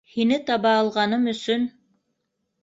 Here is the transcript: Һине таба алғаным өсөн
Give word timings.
Һине 0.13 0.37
таба 0.47 0.71
алғаным 0.77 1.29
өсөн 1.35 1.69